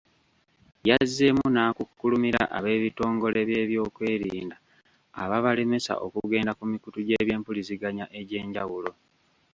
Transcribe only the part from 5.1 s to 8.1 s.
ababalemesa okugenda ku mikutu gy’ebyempuliziganya